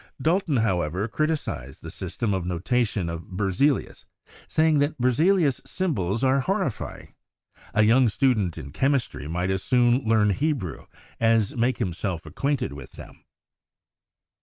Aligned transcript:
Dalton, 0.19 0.57
however, 0.57 1.07
criticized 1.07 1.83
the 1.83 1.91
system 1.91 2.33
of 2.33 2.43
no 2.43 2.57
tation 2.57 3.07
of 3.07 3.25
Berzelius, 3.27 4.03
saying 4.47 4.79
that 4.79 4.99
"Berzelius' 4.99 5.61
symbols 5.63 6.23
are 6.23 6.39
horrifying; 6.39 7.13
a 7.75 7.83
young 7.83 8.09
student 8.09 8.57
in 8.57 8.71
chemistry 8.71 9.27
might 9.27 9.51
as 9.51 9.61
soon 9.61 10.03
learn 10.03 10.31
Hebrew 10.31 10.87
as 11.19 11.55
make 11.55 11.77
himself 11.77 12.25
acquainted 12.25 12.73
with 12.73 12.93
them." 12.93 13.25